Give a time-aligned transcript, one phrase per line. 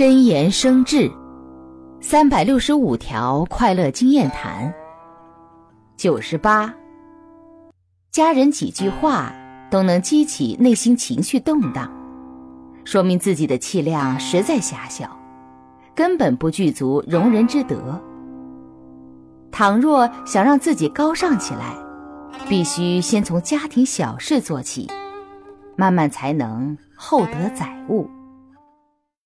[0.00, 1.12] 真言生智
[2.00, 4.72] 三百六十五条快乐经验谈
[5.94, 6.74] 九十八。
[8.10, 9.30] 家人几句话
[9.70, 11.92] 都能激起内心情绪动荡
[12.82, 15.14] 说明自己的气量实在狭小
[15.94, 18.00] 根本不具足容人之德。
[19.52, 21.76] 倘若想让自己高尚起来
[22.48, 24.88] 必须先从家庭小事做起
[25.76, 28.08] 慢慢才能厚德载物。